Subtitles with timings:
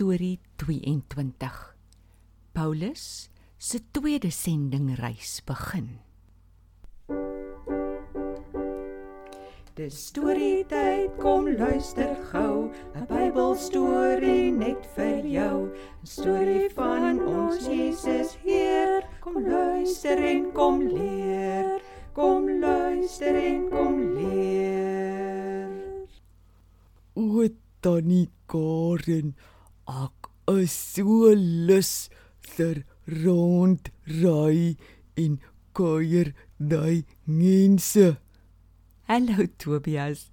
[0.00, 1.74] Storie 22.
[2.52, 5.90] Paulus se tweede sendingreis begin.
[9.76, 15.68] Dis storie tyd, kom luister gou, 'n Bybelstorie net vir jou.
[15.68, 21.82] 'n Storie van ons Jesus Heer, kom luister en kom leer.
[22.14, 25.68] Kom luister en kom leer.
[27.14, 27.48] O,
[27.82, 29.36] tannie Karen,
[29.90, 32.08] ek is so lus
[32.54, 32.82] vir
[33.24, 34.76] rondry
[35.18, 35.38] en
[35.74, 36.32] kuier
[36.72, 38.06] daai mense.
[39.10, 40.28] Hallo Tobias.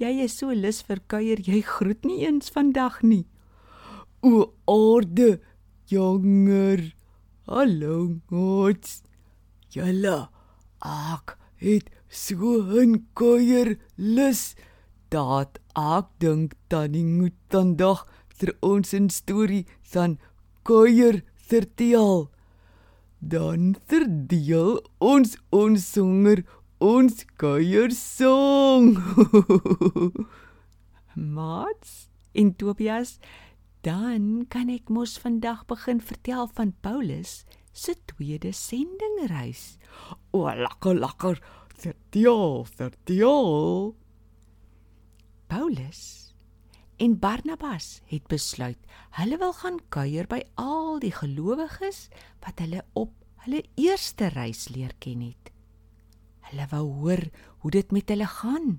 [0.00, 3.26] Jy is so lus vir kuier, jy groet nie eens vandag nie.
[4.24, 5.40] O, aarde,
[5.92, 6.92] jonger.
[7.46, 9.02] Hallo, gods.
[9.74, 10.28] Julle,
[10.80, 14.54] ek het so 'n kuier lus
[15.10, 18.06] dat ek dink tannie moet vandag
[18.42, 20.18] vir ons 'n storie van
[20.66, 22.30] kuier vertel.
[23.20, 26.42] Dan verdeel ons ons honger
[26.80, 28.98] ons kuier song.
[31.36, 33.20] Mats en Tobias,
[33.86, 39.78] dan kan ek mos vandag begin vertel van Paulus se tweede sendingreis.
[40.32, 41.38] o, lekker, lekker.
[41.82, 43.94] Vertel, vertel.
[45.46, 46.21] Paulus
[46.96, 48.78] en Barnabas het besluit
[49.18, 52.08] hulle wil gaan kuier by al die gelowiges
[52.44, 53.12] wat hulle op
[53.44, 55.50] hulle eerste reis leer ken het.
[56.50, 57.24] Hulle wou hoor
[57.62, 58.78] hoe dit met hulle gaan.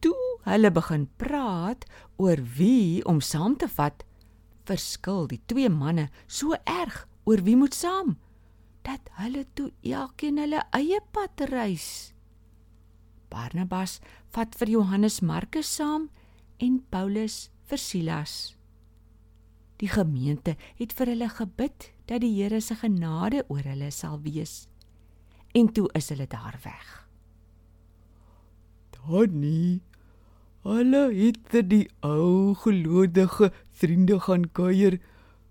[0.00, 1.84] Toe hulle begin praat
[2.16, 4.04] oor wie om saam te vat,
[4.64, 8.16] verskil die twee manne so erg oor wie moet saam
[8.84, 12.12] dat hulle toe elkeen hulle eie pad reis.
[13.32, 13.98] Barnabas
[14.36, 16.10] vat vir Johannes Markus saam
[16.58, 18.34] en Paulus vir Silas.
[19.82, 24.68] Die gemeente het vir hulle gebid dat die Here se genade oor hulle sal wees.
[25.54, 26.92] En toe is hulle daar weg.
[28.94, 29.82] Tannie,
[30.64, 35.00] hulle het vir die ou gelowige vriende gaan kuier.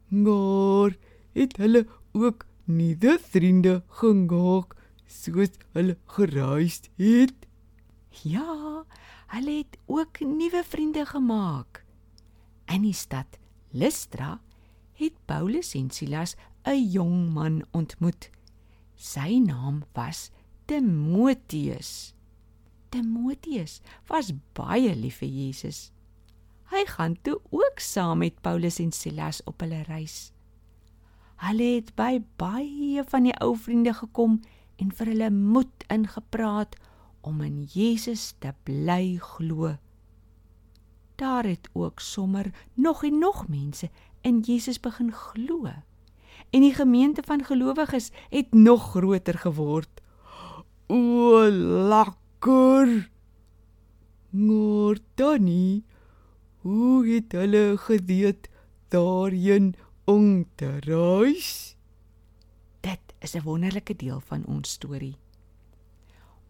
[0.09, 0.95] Maar
[1.33, 4.75] het hulle ook nuwe vriende gemaak
[5.07, 7.47] soos hulle gereis het?
[8.23, 8.85] Ja,
[9.33, 11.81] hulle het ook nuwe vriende gemaak.
[12.69, 13.39] In die stad
[13.73, 14.37] Lystra
[14.93, 18.29] het Paulus en Silas 'n jong man ontmoet.
[18.95, 20.29] Sy naam was
[20.65, 22.13] Timoteus.
[22.89, 25.91] Timoteus was baie lief vir Jesus.
[26.71, 30.31] Hy gaan toe ook saam met Paulus en Silas op hulle reis.
[31.35, 34.41] Hulle het by baie van die ou vriende gekom
[34.75, 36.77] en vir hulle moed ingepraat
[37.23, 39.75] om in Jesus te bly glo.
[41.15, 43.89] Daar het ook sommer nog en nog mense
[44.21, 45.65] in Jesus begin glo.
[46.49, 50.01] En die gemeente van gelowiges het nog groter geword.
[50.87, 51.49] O,
[51.89, 53.09] lekker.
[54.29, 55.83] Maar tannie,
[56.57, 58.49] hoe het hulle geweet
[58.87, 61.75] daarheen om te reis?
[62.79, 65.22] Dit is 'n wonderlike deel van ons storie.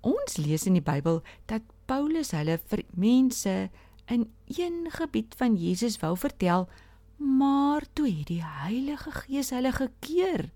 [0.04, 3.54] Ons lees in die Bybel dat Paulus hulle vir mense
[4.12, 6.68] in een gebied van Jesus wou vertel,
[7.18, 10.50] maar toe het die Heilige Gees hulle gekeer.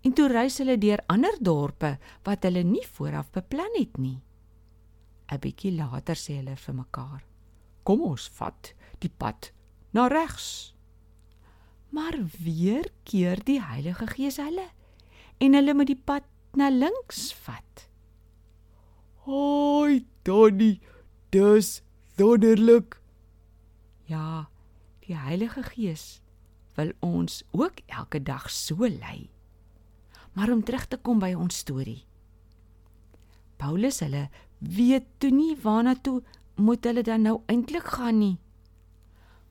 [0.00, 4.20] En toe reis hulle deur ander dorpe wat hulle nie vooraf beplan het nie.
[5.28, 7.22] 'n Bietjie later sê hulle vir mekaar:
[7.84, 9.52] "Kom ons vat die pad
[9.92, 10.74] na regs."
[11.90, 14.70] Maar weer keer die Heilige Gees hulle
[15.38, 17.87] en hulle moet die pad na links vat.
[19.28, 20.80] Hoi, tannie,
[21.28, 21.82] dis
[22.16, 22.94] wonderlik.
[24.08, 24.48] Ja,
[25.04, 26.22] die Heilige Gees
[26.78, 29.28] wil ons ook elke dag so lei.
[30.32, 32.06] Maar om terug te kom by ons storie.
[33.60, 34.30] Paulus hulle
[34.64, 36.22] weet toe nie waarna toe
[36.56, 38.38] moet hulle dan nou eintlik gaan nie.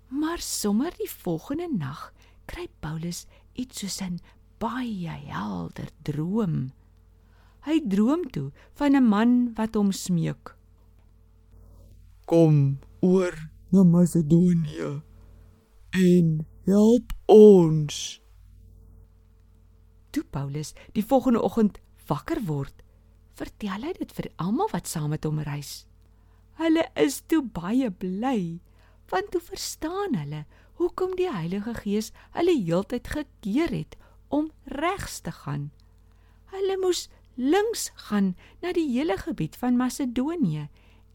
[0.09, 2.09] Maar sommer die volgende nag
[2.49, 4.17] kry Paulus iets soos 'n
[4.57, 6.73] baie helder droom.
[7.67, 10.55] Hy droom toe van 'n man wat hom smeek.
[12.25, 13.35] Kom oor
[13.71, 15.01] na Macedonië
[15.91, 18.21] en help ons.
[20.09, 22.83] Toe Paulus die volgende oggend wakker word,
[23.35, 25.87] vertel hy dit vir almal wat saam met hom reis.
[26.57, 28.61] Hulle is toe baie bly,
[29.11, 30.45] want toe verstaan hulle
[30.79, 33.97] hoekom die Heilige Gees hulle heeltyd gekeer het
[34.27, 35.71] om regs te gaan.
[36.53, 40.67] Hulle moes links gaan na die hele gebied van Macedonië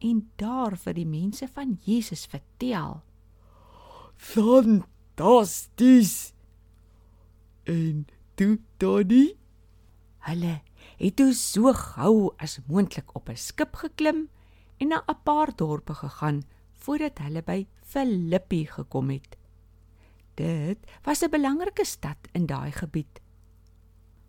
[0.03, 3.03] en daar vir die mense van Jesus vertel.
[4.17, 6.33] fantasties.
[7.65, 9.37] En toe Tony,
[10.23, 10.61] Hulle
[11.01, 14.29] het toe so gou as moontlik op 'n skip geklim
[14.79, 16.43] en na 'n paar dorpe gegaan
[16.73, 19.37] voordat hulle by Filippi gekom het.
[20.35, 23.21] Dit was 'n belangrike stad in daai gebied.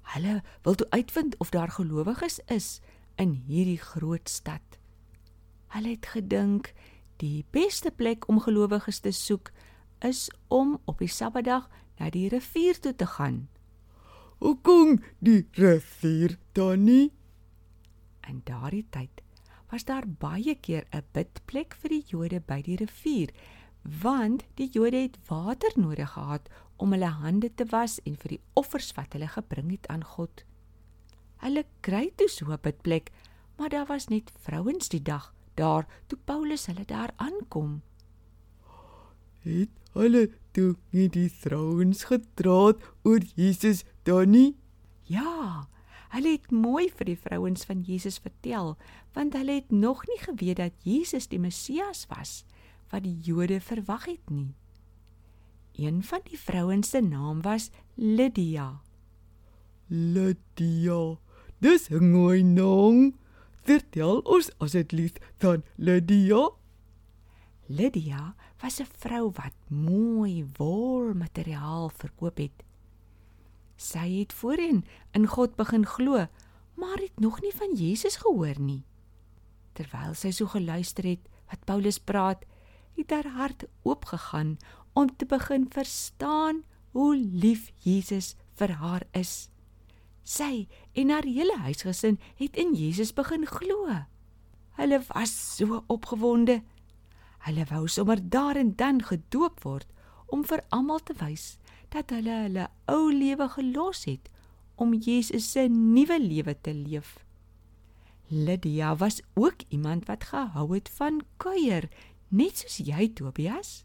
[0.03, 2.81] Hulle wil toe uitvind of daar gelowiges is
[3.15, 4.77] in hierdie groot stad.
[5.67, 6.73] Hulle het gedink
[7.17, 9.51] die beste plek om gelowiges te soek
[9.99, 11.69] is om op die Sabbatdag
[11.99, 13.47] na die rivier toe te gaan.
[14.43, 17.11] hoekom die rivier Tony?
[18.27, 19.21] In daardie tyd
[19.71, 23.29] was daar baie keer 'n bidplek vir die Jode by die rivier,
[23.83, 28.41] want die Jode het water nodig gehad om hulle hande te was en vir die
[28.59, 30.43] offers wat hulle gebring het aan God.
[31.43, 33.11] Hulle kry toe so 'n bidplek,
[33.57, 37.81] maar daar was net vrouens die dag daar toe Paulus hulle daar aankom.
[39.43, 44.55] Het hulle toe nie die vrouens gedraat oor Jesus Tony?
[45.03, 45.67] Ja,
[46.09, 48.77] hulle het mooi vir die vrouens van Jesus vertel,
[49.13, 52.45] want hulle het nog nie geweet dat Jesus die Messias was
[52.93, 54.53] wat die Jode verwag het nie.
[55.73, 58.81] Een van die vrouens se naam was Lydia.
[59.89, 61.17] Lydia.
[61.57, 63.17] Dis 'n mooi naam.
[63.63, 66.49] Vertel ons asseblief van Lydia.
[67.65, 72.63] Lydia was 'n vrou wat mooi wolmateriaal verkoop het.
[73.75, 76.27] Sy het voorheen in God begin glo,
[76.73, 78.83] maar het nog nie van Jesus gehoor nie.
[79.73, 82.45] Terwyl sy so geluister het wat Paulus praat,
[82.95, 84.57] het haar hart oopgegaan
[84.93, 89.49] om te begin verstaan hoe lief Jesus vir haar is.
[90.23, 93.89] Sy en haar hele huisgesin het in Jesus begin glo.
[94.77, 96.61] Hulle was so opgewonde.
[97.43, 99.89] Hulle wou sommer daar en dan gedoop word
[100.27, 101.57] om vir almal te wys
[101.93, 104.31] dat hulle hulle ou lewe gelos het
[104.81, 107.19] om Jesus se nuwe lewe te leef.
[108.33, 111.89] Lydia was ook iemand wat gehou het van kuier,
[112.33, 113.83] net soos jy Tobias.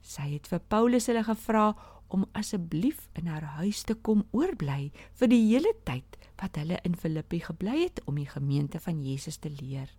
[0.00, 1.70] Sy het vir Paulus hulle gevra
[2.08, 4.88] om asseblief in haar huis te kom oorbly
[5.20, 9.36] vir die hele tyd wat hulle in Filippi gebly het om die gemeente van Jesus
[9.42, 9.90] te leer.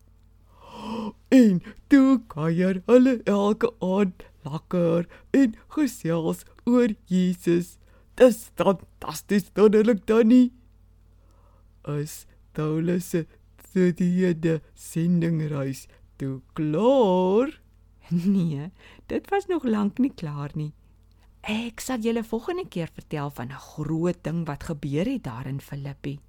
[1.35, 1.59] En
[1.91, 5.05] toe kuier hulle elke aand lekker
[5.35, 7.77] en gesels oor Jesus.
[8.19, 10.49] Dis fantasties wonderlik Tony.
[11.83, 12.25] As
[12.55, 13.25] Paulus se
[13.69, 15.85] tweede sendingreis
[16.19, 17.55] toe klaar.
[18.25, 18.71] Nee,
[19.05, 20.71] dit was nog lank nie klaar nie.
[21.45, 25.61] Ek sal julle volgende keer vertel van 'n groot ding wat gebeur het daar in
[25.61, 26.19] Filippi.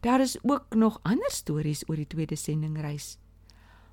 [0.00, 3.18] Daar is ook nog ander stories oor die tweede sendingreis.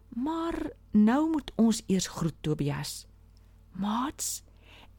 [0.10, 3.08] Maar nou moet ons eers groet Tobias.
[3.72, 4.44] Maats,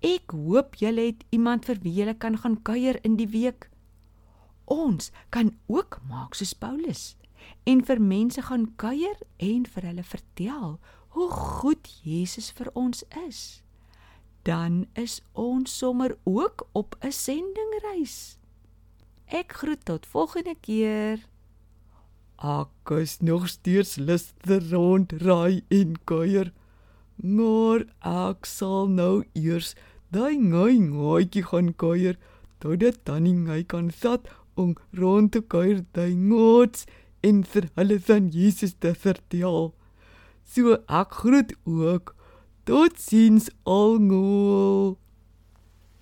[0.00, 3.70] ek hoop julle het iemand vir wie julle kan gaan kuier in die week.
[4.64, 7.16] Ons kan ook maak soos Paulus
[7.64, 10.78] en vir mense gaan kuier en vir hulle vertel
[11.16, 13.62] hoe goed Jesus vir ons is.
[14.46, 18.38] Dan is ons sommer ook op 'n sendingreis.
[19.26, 21.26] Ek groet tot volgende keer.
[22.38, 26.52] Ek is nog steeds lus te rondry en kuier.
[27.16, 29.75] Maar ek sal nou eers
[30.12, 32.18] daai ngoi ngootjie gaan kuier
[32.59, 36.87] totdat tannie hy kan sat om rond te kuier daai ngots
[37.20, 39.75] en vir hulle van Jesus te vertel.
[40.44, 42.14] So ek groet ook.
[42.66, 44.96] Totsiens almal.